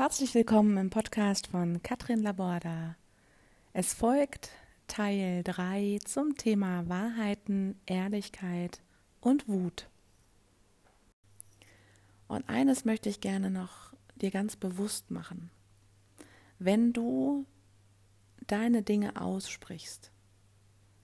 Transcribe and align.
Herzlich 0.00 0.34
willkommen 0.34 0.78
im 0.78 0.88
Podcast 0.88 1.48
von 1.48 1.82
Katrin 1.82 2.22
Laborda. 2.22 2.96
Es 3.74 3.92
folgt 3.92 4.48
Teil 4.86 5.42
3 5.44 5.98
zum 6.06 6.38
Thema 6.38 6.88
Wahrheiten, 6.88 7.78
Ehrlichkeit 7.84 8.80
und 9.20 9.46
Wut. 9.46 9.90
Und 12.28 12.48
eines 12.48 12.86
möchte 12.86 13.10
ich 13.10 13.20
gerne 13.20 13.50
noch 13.50 13.92
dir 14.16 14.30
ganz 14.30 14.56
bewusst 14.56 15.10
machen. 15.10 15.50
Wenn 16.58 16.94
du 16.94 17.44
deine 18.46 18.82
Dinge 18.82 19.20
aussprichst, 19.20 20.10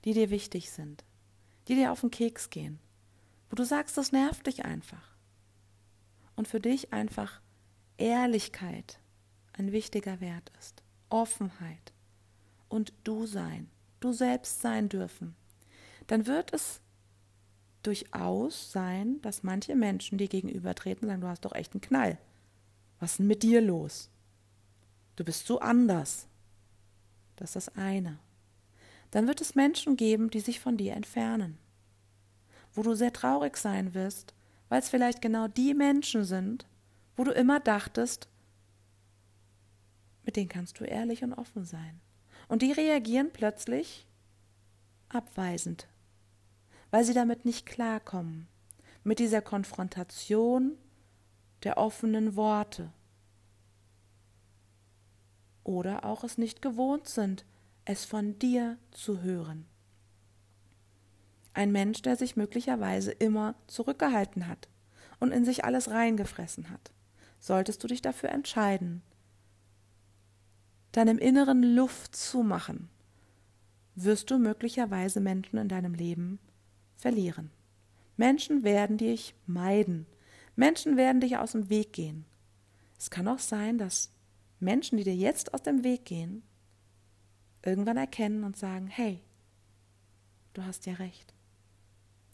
die 0.05 0.13
dir 0.13 0.31
wichtig 0.31 0.71
sind, 0.71 1.05
die 1.67 1.75
dir 1.75 1.91
auf 1.91 2.01
den 2.01 2.09
Keks 2.09 2.49
gehen, 2.49 2.79
wo 3.51 3.55
du 3.55 3.63
sagst, 3.63 3.95
das 3.95 4.11
nervt 4.11 4.47
dich 4.47 4.65
einfach 4.65 5.15
und 6.35 6.47
für 6.47 6.59
dich 6.59 6.93
einfach 6.93 7.41
Ehrlichkeit 7.97 8.99
ein 9.53 9.71
wichtiger 9.71 10.21
Wert 10.21 10.51
ist, 10.59 10.83
Offenheit 11.09 11.93
und 12.69 12.93
du 13.03 13.25
sein, 13.25 13.69
du 13.99 14.13
selbst 14.13 14.61
sein 14.61 14.89
dürfen, 14.89 15.35
dann 16.07 16.27
wird 16.27 16.53
es 16.53 16.81
durchaus 17.83 18.71
sein, 18.71 19.21
dass 19.21 19.43
manche 19.43 19.75
Menschen, 19.75 20.17
die 20.17 20.29
gegenübertreten, 20.29 21.07
sagen, 21.07 21.21
du 21.21 21.27
hast 21.27 21.45
doch 21.45 21.55
echt 21.55 21.73
einen 21.73 21.81
Knall. 21.81 22.17
Was 22.99 23.11
ist 23.11 23.19
denn 23.19 23.27
mit 23.27 23.43
dir 23.43 23.61
los? 23.61 24.09
Du 25.15 25.23
bist 25.23 25.47
so 25.47 25.59
anders. 25.59 26.27
Das 27.35 27.55
ist 27.55 27.67
das 27.67 27.75
eine. 27.77 28.19
Dann 29.11 29.27
wird 29.27 29.41
es 29.41 29.55
Menschen 29.55 29.95
geben, 29.95 30.29
die 30.29 30.39
sich 30.39 30.59
von 30.59 30.77
dir 30.77 30.93
entfernen, 30.93 31.57
wo 32.73 32.83
du 32.83 32.93
sehr 32.93 33.13
traurig 33.13 33.57
sein 33.57 33.93
wirst, 33.93 34.33
weil 34.69 34.79
es 34.79 34.89
vielleicht 34.89 35.21
genau 35.21 35.47
die 35.47 35.73
Menschen 35.73 36.25
sind, 36.25 36.65
wo 37.17 37.23
du 37.23 37.31
immer 37.31 37.59
dachtest, 37.59 38.29
mit 40.23 40.35
denen 40.35 40.49
kannst 40.49 40.79
du 40.79 40.85
ehrlich 40.85 41.23
und 41.23 41.33
offen 41.33 41.65
sein. 41.65 41.99
Und 42.47 42.61
die 42.61 42.71
reagieren 42.71 43.31
plötzlich 43.33 44.07
abweisend, 45.09 45.87
weil 46.91 47.03
sie 47.03 47.13
damit 47.13 47.43
nicht 47.43 47.65
klarkommen, 47.65 48.47
mit 49.03 49.19
dieser 49.19 49.41
Konfrontation 49.41 50.77
der 51.63 51.77
offenen 51.77 52.35
Worte. 52.35 52.93
Oder 55.63 56.05
auch 56.05 56.23
es 56.23 56.37
nicht 56.37 56.61
gewohnt 56.61 57.07
sind, 57.07 57.45
es 57.83 58.05
von 58.05 58.37
dir 58.37 58.77
zu 58.91 59.21
hören. 59.21 59.65
Ein 61.53 61.71
Mensch, 61.71 62.03
der 62.03 62.15
sich 62.15 62.35
möglicherweise 62.35 63.11
immer 63.11 63.55
zurückgehalten 63.65 64.47
hat 64.47 64.69
und 65.19 65.31
in 65.31 65.45
sich 65.45 65.65
alles 65.65 65.89
reingefressen 65.89 66.69
hat 66.69 66.91
solltest 67.39 67.83
du 67.83 67.87
dich 67.87 68.01
dafür 68.01 68.29
entscheiden, 68.29 69.01
deinem 70.91 71.17
Inneren 71.17 71.63
Luft 71.63 72.15
zu 72.15 72.43
machen, 72.43 72.89
wirst 73.95 74.31
du 74.31 74.39
möglicherweise 74.39 75.19
Menschen 75.19 75.57
in 75.57 75.67
deinem 75.67 75.93
Leben 75.93 76.39
verlieren. 76.95 77.51
Menschen 78.15 78.63
werden 78.63 78.97
dich 78.97 79.35
meiden. 79.45 80.07
Menschen 80.55 80.97
werden 80.97 81.21
dich 81.21 81.37
aus 81.37 81.51
dem 81.51 81.69
Weg 81.69 81.93
gehen. 81.93 82.25
Es 82.97 83.11
kann 83.11 83.27
auch 83.27 83.39
sein, 83.39 83.77
dass 83.77 84.11
Menschen, 84.59 84.97
die 84.97 85.03
dir 85.03 85.15
jetzt 85.15 85.53
aus 85.53 85.61
dem 85.61 85.83
Weg 85.83 86.05
gehen, 86.05 86.41
irgendwann 87.63 87.97
erkennen 87.97 88.43
und 88.43 88.57
sagen, 88.57 88.87
hey, 88.87 89.21
du 90.53 90.63
hast 90.63 90.87
ja 90.87 90.93
recht. 90.93 91.33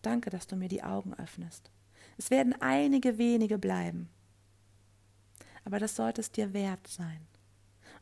Danke, 0.01 0.29
dass 0.29 0.47
du 0.47 0.55
mir 0.55 0.69
die 0.69 0.83
Augen 0.83 1.13
öffnest. 1.15 1.69
Es 2.17 2.29
werden 2.29 2.55
einige 2.61 3.17
wenige 3.17 3.57
bleiben 3.57 4.09
aber 5.65 5.79
das 5.79 5.95
sollte 5.95 6.21
es 6.21 6.31
dir 6.31 6.53
wert 6.53 6.87
sein. 6.87 7.25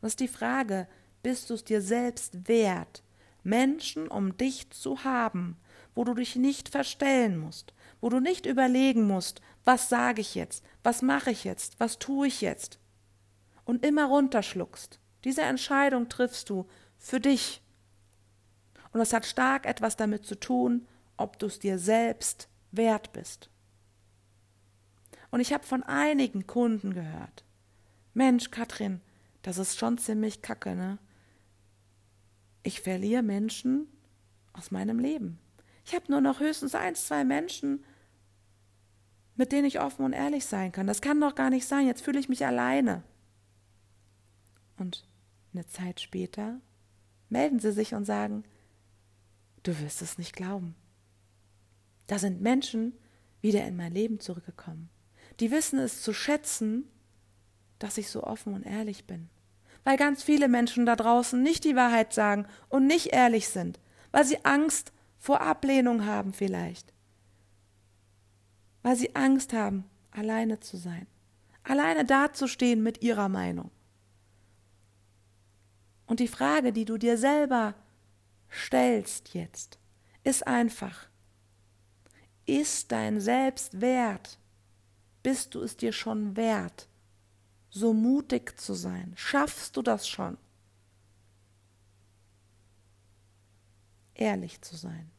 Und 0.00 0.08
ist 0.08 0.20
die 0.20 0.28
Frage, 0.28 0.88
bist 1.22 1.50
du 1.50 1.54
es 1.54 1.64
dir 1.64 1.80
selbst 1.80 2.48
wert, 2.48 3.02
Menschen 3.44 4.08
um 4.08 4.36
dich 4.36 4.70
zu 4.70 5.04
haben, 5.04 5.56
wo 5.94 6.04
du 6.04 6.14
dich 6.14 6.36
nicht 6.36 6.68
verstellen 6.68 7.38
musst, 7.38 7.74
wo 8.00 8.08
du 8.08 8.20
nicht 8.20 8.46
überlegen 8.46 9.06
musst, 9.06 9.40
was 9.64 9.88
sage 9.88 10.20
ich 10.20 10.34
jetzt, 10.34 10.64
was 10.82 11.02
mache 11.02 11.30
ich 11.30 11.44
jetzt, 11.44 11.78
was 11.78 11.98
tue 11.98 12.26
ich 12.26 12.40
jetzt, 12.40 12.78
und 13.64 13.84
immer 13.84 14.06
runterschluckst. 14.06 14.98
Diese 15.24 15.42
Entscheidung 15.42 16.08
triffst 16.08 16.50
du 16.50 16.66
für 16.98 17.20
dich. 17.20 17.62
Und 18.92 18.98
das 18.98 19.12
hat 19.12 19.24
stark 19.24 19.66
etwas 19.66 19.96
damit 19.96 20.26
zu 20.26 20.34
tun, 20.34 20.86
ob 21.16 21.38
du 21.38 21.46
es 21.46 21.58
dir 21.58 21.78
selbst 21.78 22.48
wert 22.72 23.12
bist. 23.12 23.50
Und 25.30 25.40
ich 25.40 25.52
habe 25.52 25.64
von 25.64 25.82
einigen 25.82 26.46
Kunden 26.46 26.92
gehört, 26.92 27.44
Mensch, 28.14 28.50
Katrin, 28.50 29.00
das 29.42 29.58
ist 29.58 29.78
schon 29.78 29.98
ziemlich 29.98 30.42
kacke, 30.42 30.74
ne? 30.74 30.98
Ich 32.62 32.80
verliere 32.80 33.22
Menschen 33.22 33.88
aus 34.52 34.70
meinem 34.70 34.98
Leben. 34.98 35.38
Ich 35.84 35.94
habe 35.94 36.10
nur 36.10 36.20
noch 36.20 36.40
höchstens 36.40 36.74
eins, 36.74 37.06
zwei 37.06 37.24
Menschen, 37.24 37.84
mit 39.34 39.50
denen 39.50 39.66
ich 39.66 39.80
offen 39.80 40.04
und 40.04 40.12
ehrlich 40.12 40.46
sein 40.46 40.70
kann. 40.70 40.86
Das 40.86 41.00
kann 41.00 41.20
doch 41.20 41.34
gar 41.34 41.50
nicht 41.50 41.66
sein. 41.66 41.86
Jetzt 41.86 42.02
fühle 42.02 42.20
ich 42.20 42.28
mich 42.28 42.46
alleine. 42.46 43.02
Und 44.76 45.08
eine 45.52 45.66
Zeit 45.66 46.00
später 46.00 46.60
melden 47.28 47.58
sie 47.58 47.72
sich 47.72 47.94
und 47.94 48.04
sagen, 48.04 48.44
du 49.62 49.78
wirst 49.80 50.02
es 50.02 50.18
nicht 50.18 50.36
glauben. 50.36 50.74
Da 52.06 52.18
sind 52.18 52.42
Menschen 52.42 52.92
wieder 53.40 53.66
in 53.66 53.76
mein 53.76 53.92
Leben 53.92 54.20
zurückgekommen. 54.20 54.90
Die 55.40 55.50
wissen 55.50 55.78
es 55.78 56.02
zu 56.02 56.12
schätzen, 56.12 56.84
dass 57.82 57.98
ich 57.98 58.08
so 58.08 58.22
offen 58.22 58.54
und 58.54 58.64
ehrlich 58.64 59.06
bin. 59.06 59.28
Weil 59.84 59.96
ganz 59.96 60.22
viele 60.22 60.48
Menschen 60.48 60.86
da 60.86 60.94
draußen 60.94 61.42
nicht 61.42 61.64
die 61.64 61.74
Wahrheit 61.74 62.12
sagen 62.12 62.46
und 62.68 62.86
nicht 62.86 63.08
ehrlich 63.08 63.48
sind, 63.48 63.80
weil 64.12 64.24
sie 64.24 64.44
Angst 64.44 64.92
vor 65.18 65.40
Ablehnung 65.40 66.06
haben 66.06 66.32
vielleicht. 66.32 66.92
Weil 68.82 68.96
sie 68.96 69.16
Angst 69.16 69.52
haben, 69.52 69.84
alleine 70.10 70.60
zu 70.60 70.76
sein, 70.76 71.06
alleine 71.64 72.04
dazustehen 72.04 72.82
mit 72.82 73.02
ihrer 73.02 73.28
Meinung. 73.28 73.70
Und 76.06 76.20
die 76.20 76.28
Frage, 76.28 76.72
die 76.72 76.84
du 76.84 76.98
dir 76.98 77.16
selber 77.16 77.74
stellst 78.50 79.34
jetzt, 79.34 79.78
ist 80.24 80.46
einfach, 80.46 81.08
ist 82.44 82.92
dein 82.92 83.20
Selbstwert, 83.20 84.38
bist 85.22 85.54
du 85.54 85.62
es 85.62 85.76
dir 85.76 85.92
schon 85.92 86.36
wert, 86.36 86.88
so 87.72 87.94
mutig 87.94 88.60
zu 88.60 88.74
sein? 88.74 89.14
Schaffst 89.16 89.76
du 89.76 89.82
das 89.82 90.06
schon? 90.06 90.36
Ehrlich 94.14 94.60
zu 94.60 94.76
sein, 94.76 95.10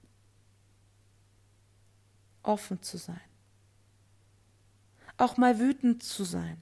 offen 2.43 2.81
zu 2.81 2.97
sein, 2.97 3.19
auch 5.17 5.35
mal 5.35 5.59
wütend 5.59 6.03
zu 6.03 6.23
sein, 6.23 6.61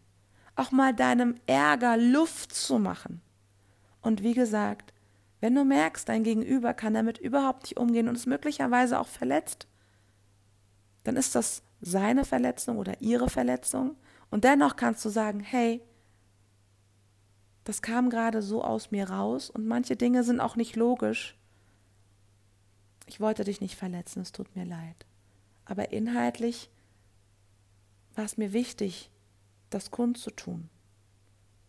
auch 0.56 0.72
mal 0.72 0.96
deinem 0.96 1.36
Ärger 1.46 1.98
Luft 1.98 2.56
zu 2.56 2.80
machen. 2.80 3.22
Und 4.00 4.24
wie 4.24 4.34
gesagt, 4.34 4.94
wenn 5.42 5.54
du 5.54 5.66
merkst, 5.66 6.08
dein 6.08 6.24
Gegenüber 6.24 6.74
kann 6.74 6.94
damit 6.94 7.18
überhaupt 7.18 7.64
nicht 7.64 7.78
umgehen 7.78 8.08
und 8.08 8.16
ist 8.16 8.28
möglicherweise 8.28 8.98
auch 8.98 9.08
verletzt, 9.08 9.68
dann 11.04 11.18
ist 11.18 11.36
das 11.36 11.64
seine 11.82 12.24
Verletzung 12.24 12.78
oder 12.78 13.02
ihre 13.02 13.30
Verletzung 13.30 13.98
und 14.32 14.46
dennoch 14.46 14.78
kannst 14.78 15.06
du 15.06 15.10
sagen, 15.10 15.42
hey, 15.42 15.82
das 17.66 17.82
kam 17.82 18.10
gerade 18.10 18.42
so 18.42 18.64
aus 18.64 18.90
mir 18.90 19.10
raus 19.10 19.50
und 19.50 19.68
manche 19.68 19.96
Dinge 19.96 20.24
sind 20.24 20.40
auch 20.40 20.56
nicht 20.56 20.76
logisch. 20.76 21.38
Ich 23.06 23.20
wollte 23.20 23.44
dich 23.44 23.62
nicht 23.62 23.76
verletzen, 23.76 24.22
es 24.22 24.32
tut 24.32 24.56
mir 24.56 24.66
leid. 24.66 25.06
Aber 25.66 25.92
inhaltlich 25.92 26.70
war 28.16 28.26
es 28.26 28.38
mir 28.38 28.54
wichtig, 28.54 29.12
das 29.70 29.92
kundzutun, 29.92 30.70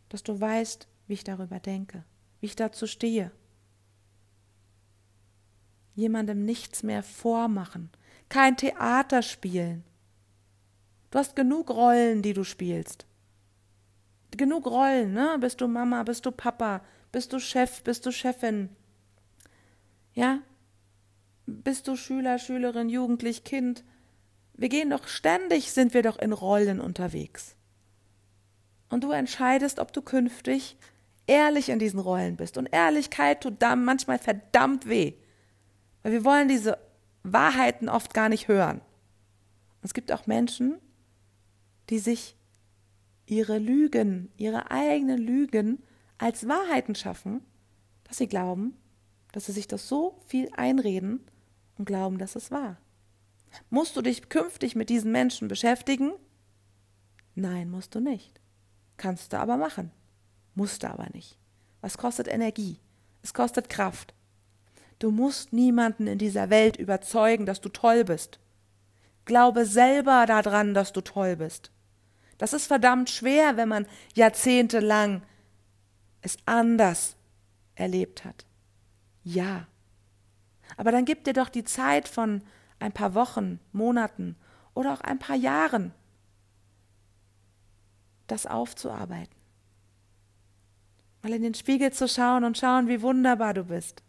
dass 0.09 0.23
du 0.23 0.41
weißt, 0.41 0.89
wie 1.07 1.15
ich 1.15 1.25
darüber 1.25 1.61
denke, 1.61 2.05
wie 2.41 2.47
ich 2.47 2.57
dazu 2.57 2.87
stehe. 2.87 3.31
Jemandem 5.95 6.45
nichts 6.45 6.83
mehr 6.83 7.03
vormachen, 7.03 7.91
kein 8.29 8.57
Theater 8.57 9.23
spielen, 9.23 9.85
Du 11.13 11.19
hast 11.19 11.37
genug 11.37 11.69
Rollen, 11.69 12.23
die 12.23 12.33
du 12.33 12.43
spielst. 12.43 13.07
Genug 14.31 14.67
Rollen, 14.67 15.13
ne? 15.13 15.37
Bist 15.39 15.61
du 15.61 15.69
Mama, 15.69 16.03
bist 16.05 16.25
du 16.25 16.33
Papa, 16.33 16.81
bist 17.13 17.35
du 17.35 17.39
Chef, 17.39 17.83
bist 17.83 18.07
du 18.07 18.13
Chefin. 18.13 18.71
Ja? 20.15 20.39
Bist 21.45 21.87
du 21.87 21.97
Schüler, 21.97 22.39
Schülerin, 22.39 22.89
Jugendlich, 22.89 23.45
Kind? 23.45 23.85
Wir 24.55 24.71
gehen 24.71 24.89
doch 24.89 25.07
ständig, 25.07 25.73
sind 25.73 25.93
wir 25.93 26.03
doch 26.03 26.19
in 26.19 26.33
Rollen 26.33 26.81
unterwegs. 26.81 27.57
Und 28.89 29.05
du 29.05 29.11
entscheidest, 29.11 29.81
ob 29.81 29.93
du 29.93 30.01
künftig 30.01 30.79
ehrlich 31.27 31.69
in 31.69 31.79
diesen 31.79 32.01
Rollen 32.01 32.37
bist. 32.37 32.57
Und 32.57 32.73
Ehrlichkeit 32.73 33.43
tut 33.43 33.61
dann 33.61 33.85
manchmal 33.85 34.19
verdammt 34.19 34.89
weh. 34.89 35.13
Weil 36.03 36.13
wir 36.13 36.25
wollen 36.25 36.49
diese 36.49 36.79
Wahrheiten 37.23 37.91
oft 37.91 38.15
gar 38.15 38.31
nicht 38.31 38.49
hören. 38.49 38.81
Es 39.83 39.93
gibt 39.93 40.11
auch 40.11 40.27
Menschen, 40.27 40.79
die 41.93 41.99
sich 41.99 42.39
ihre 43.27 43.59
Lügen, 43.59 44.33
ihre 44.39 44.71
eigenen 44.71 45.19
Lügen 45.19 45.83
als 46.17 46.49
Wahrheiten 46.49 46.95
schaffen, 46.95 47.43
dass 48.05 48.17
sie 48.17 48.29
glauben, 48.29 48.79
dass 49.33 49.45
sie 49.45 49.53
sich 49.53 49.69
das 49.69 49.89
so 49.89 50.19
viel 50.27 50.49
einreden 50.55 51.21
und 51.77 51.85
glauben, 51.85 52.17
dass 52.17 52.35
es 52.35 52.51
wahr. 52.51 52.79
Musst 53.69 53.95
du 53.95 54.01
dich 54.01 54.31
künftig 54.31 54.75
mit 54.75 54.89
diesen 54.89 55.13
Menschen 55.13 55.49
beschäftigen? 55.49 56.13
Nein, 57.35 57.71
musst 57.71 57.95
du 57.95 58.01
nicht. 58.01 58.41
Kannst 58.97 59.35
du 59.35 59.39
aber 59.39 59.59
machen. 59.59 59.91
Musst 60.55 60.85
du 60.85 60.89
aber 60.89 61.09
nicht. 61.13 61.37
Was 61.83 61.99
kostet 61.99 62.27
Energie? 62.27 62.81
Es 63.23 63.35
kostet 63.35 63.69
Kraft. 63.69 64.15
Du 64.99 65.11
musst 65.11 65.53
niemanden 65.53 66.07
in 66.07 66.17
dieser 66.17 66.49
Welt 66.49 66.79
überzeugen, 66.79 67.45
dass 67.45 67.61
du 67.61 67.69
toll 67.69 68.05
bist. 68.05 68.41
Glaube 69.27 69.67
selber 69.67 70.25
daran, 70.25 70.73
dass 70.73 70.95
du 70.95 71.03
toll 71.03 71.37
bist. 71.37 71.71
Das 72.39 72.53
ist 72.53 72.67
verdammt 72.67 73.11
schwer, 73.11 73.57
wenn 73.57 73.69
man 73.69 73.87
jahrzehntelang 74.15 75.23
es 76.23 76.37
anders 76.47 77.17
erlebt 77.75 78.25
hat. 78.25 78.47
Ja. 79.25 79.67
Aber 80.77 80.93
dann 80.93 81.05
gib 81.05 81.25
dir 81.25 81.33
doch 81.33 81.49
die 81.49 81.65
Zeit 81.65 82.09
von 82.09 82.43
ein 82.79 82.93
paar 82.93 83.15
Wochen, 83.15 83.61
Monaten 83.73 84.37
oder 84.75 84.93
auch 84.93 85.01
ein 85.03 85.19
paar 85.19 85.37
Jahren, 85.37 85.93
das 88.27 88.47
aufzuarbeiten. 88.47 89.35
Mal 91.23 91.35
in 91.35 91.43
den 91.43 91.55
Spiegel 91.55 91.93
zu 91.93 92.09
schauen 92.09 92.45
und 92.45 92.59
schauen, 92.59 92.89
wie 92.89 93.03
wunderbar 93.03 93.55
du 93.55 93.65
bist. 93.65 94.03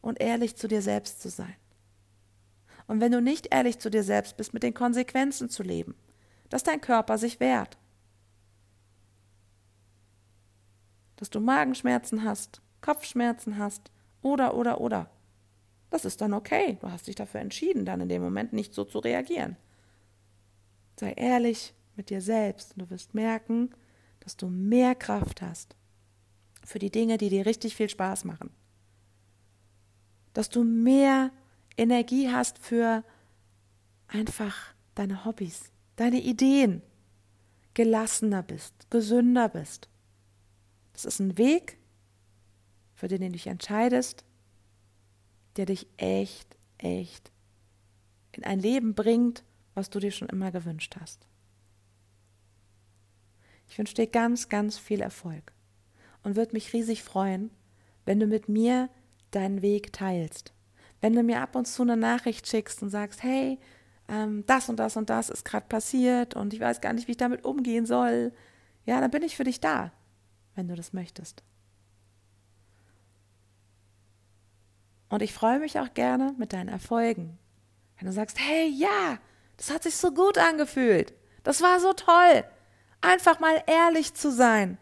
Und 0.00 0.20
ehrlich 0.20 0.56
zu 0.56 0.66
dir 0.66 0.80
selbst 0.80 1.20
zu 1.20 1.28
sein. 1.28 1.56
Und 2.86 3.00
wenn 3.00 3.12
du 3.12 3.20
nicht 3.20 3.48
ehrlich 3.52 3.78
zu 3.78 3.90
dir 3.90 4.02
selbst 4.02 4.36
bist, 4.36 4.54
mit 4.54 4.62
den 4.62 4.72
Konsequenzen 4.72 5.50
zu 5.50 5.62
leben, 5.62 5.94
dass 6.50 6.62
dein 6.62 6.82
Körper 6.82 7.16
sich 7.16 7.40
wehrt. 7.40 7.78
Dass 11.16 11.30
du 11.30 11.40
Magenschmerzen 11.40 12.24
hast, 12.24 12.60
Kopfschmerzen 12.82 13.56
hast 13.56 13.90
oder, 14.20 14.54
oder, 14.54 14.80
oder. 14.80 15.10
Das 15.88 16.04
ist 16.04 16.20
dann 16.20 16.34
okay. 16.34 16.76
Du 16.80 16.90
hast 16.90 17.06
dich 17.06 17.14
dafür 17.14 17.40
entschieden, 17.40 17.84
dann 17.84 18.00
in 18.00 18.08
dem 18.08 18.22
Moment 18.22 18.52
nicht 18.52 18.74
so 18.74 18.84
zu 18.84 18.98
reagieren. 18.98 19.56
Sei 20.98 21.12
ehrlich 21.12 21.74
mit 21.96 22.10
dir 22.10 22.20
selbst 22.20 22.74
und 22.74 22.82
du 22.82 22.90
wirst 22.90 23.14
merken, 23.14 23.70
dass 24.20 24.36
du 24.36 24.48
mehr 24.48 24.94
Kraft 24.94 25.42
hast 25.42 25.76
für 26.64 26.78
die 26.78 26.90
Dinge, 26.90 27.16
die 27.18 27.30
dir 27.30 27.46
richtig 27.46 27.74
viel 27.76 27.88
Spaß 27.88 28.24
machen. 28.24 28.50
Dass 30.32 30.50
du 30.50 30.62
mehr 30.62 31.32
Energie 31.76 32.30
hast 32.30 32.58
für 32.58 33.02
einfach 34.08 34.74
deine 34.94 35.24
Hobbys, 35.24 35.72
deine 36.00 36.22
Ideen, 36.22 36.80
gelassener 37.74 38.42
bist, 38.42 38.72
gesünder 38.88 39.50
bist. 39.50 39.90
Das 40.94 41.04
ist 41.04 41.20
ein 41.20 41.36
Weg, 41.36 41.76
für 42.94 43.06
den 43.06 43.20
du 43.20 43.28
dich 43.32 43.48
entscheidest, 43.48 44.24
der 45.56 45.66
dich 45.66 45.86
echt, 45.98 46.56
echt 46.78 47.30
in 48.32 48.44
ein 48.44 48.60
Leben 48.60 48.94
bringt, 48.94 49.44
was 49.74 49.90
du 49.90 49.98
dir 49.98 50.10
schon 50.10 50.30
immer 50.30 50.50
gewünscht 50.50 50.96
hast. 50.98 51.26
Ich 53.68 53.76
wünsche 53.76 53.94
dir 53.94 54.06
ganz, 54.06 54.48
ganz 54.48 54.78
viel 54.78 55.02
Erfolg 55.02 55.52
und 56.22 56.34
würde 56.34 56.54
mich 56.54 56.72
riesig 56.72 57.02
freuen, 57.02 57.50
wenn 58.06 58.18
du 58.18 58.26
mit 58.26 58.48
mir 58.48 58.88
deinen 59.32 59.60
Weg 59.60 59.92
teilst. 59.92 60.54
Wenn 61.02 61.12
du 61.12 61.22
mir 61.22 61.42
ab 61.42 61.56
und 61.56 61.66
zu 61.66 61.82
eine 61.82 61.98
Nachricht 61.98 62.48
schickst 62.48 62.82
und 62.82 62.88
sagst, 62.88 63.22
hey, 63.22 63.58
ähm, 64.10 64.44
das 64.46 64.68
und 64.68 64.76
das 64.76 64.96
und 64.96 65.08
das 65.08 65.30
ist 65.30 65.44
gerade 65.44 65.66
passiert 65.66 66.34
und 66.34 66.52
ich 66.52 66.60
weiß 66.60 66.80
gar 66.80 66.92
nicht, 66.92 67.06
wie 67.06 67.12
ich 67.12 67.16
damit 67.16 67.44
umgehen 67.44 67.86
soll, 67.86 68.32
ja, 68.84 69.00
dann 69.00 69.10
bin 69.10 69.22
ich 69.22 69.36
für 69.36 69.44
dich 69.44 69.60
da, 69.60 69.92
wenn 70.54 70.68
du 70.68 70.74
das 70.74 70.92
möchtest. 70.92 71.42
Und 75.08 75.22
ich 75.22 75.32
freue 75.32 75.58
mich 75.58 75.78
auch 75.78 75.92
gerne 75.94 76.34
mit 76.38 76.52
deinen 76.52 76.68
Erfolgen. 76.68 77.38
Wenn 77.98 78.06
du 78.06 78.12
sagst, 78.12 78.38
hey, 78.38 78.68
ja, 78.68 79.18
das 79.56 79.70
hat 79.70 79.82
sich 79.82 79.96
so 79.96 80.12
gut 80.12 80.38
angefühlt. 80.38 81.12
Das 81.42 81.62
war 81.62 81.80
so 81.80 81.92
toll. 81.92 82.44
Einfach 83.00 83.40
mal 83.40 83.62
ehrlich 83.66 84.14
zu 84.14 84.30
sein. 84.30 84.78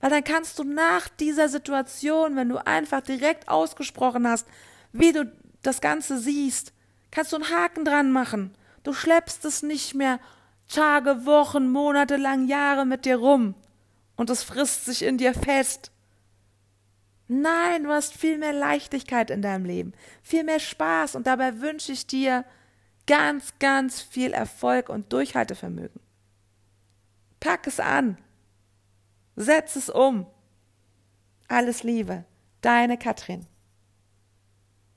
Weil 0.00 0.10
dann 0.10 0.24
kannst 0.24 0.58
du 0.58 0.64
nach 0.64 1.08
dieser 1.08 1.48
Situation, 1.48 2.36
wenn 2.36 2.48
du 2.48 2.64
einfach 2.66 3.02
direkt 3.02 3.48
ausgesprochen 3.48 4.26
hast, 4.26 4.46
wie 4.92 5.12
du 5.12 5.30
das 5.62 5.80
Ganze 5.80 6.18
siehst, 6.18 6.72
kannst 7.14 7.32
du 7.32 7.36
einen 7.36 7.50
Haken 7.50 7.84
dran 7.84 8.12
machen. 8.12 8.54
Du 8.82 8.92
schleppst 8.92 9.44
es 9.44 9.62
nicht 9.62 9.94
mehr 9.94 10.20
Tage, 10.68 11.24
Wochen, 11.24 11.70
Monate 11.70 12.16
lang, 12.16 12.48
Jahre 12.48 12.84
mit 12.84 13.04
dir 13.04 13.16
rum. 13.16 13.54
Und 14.16 14.30
es 14.30 14.42
frisst 14.42 14.84
sich 14.84 15.02
in 15.02 15.16
dir 15.16 15.32
fest. 15.32 15.92
Nein, 17.28 17.84
du 17.84 17.90
hast 17.90 18.14
viel 18.14 18.36
mehr 18.36 18.52
Leichtigkeit 18.52 19.30
in 19.30 19.40
deinem 19.40 19.64
Leben, 19.64 19.92
viel 20.22 20.44
mehr 20.44 20.60
Spaß 20.60 21.14
und 21.14 21.26
dabei 21.26 21.60
wünsche 21.60 21.92
ich 21.92 22.06
dir 22.06 22.44
ganz, 23.06 23.54
ganz 23.58 24.02
viel 24.02 24.32
Erfolg 24.32 24.90
und 24.90 25.10
Durchhaltevermögen. 25.12 26.00
Pack 27.40 27.66
es 27.66 27.80
an. 27.80 28.18
Setz 29.36 29.76
es 29.76 29.88
um. 29.88 30.26
Alles 31.48 31.82
Liebe, 31.82 32.24
deine 32.60 32.98
Katrin. 32.98 33.46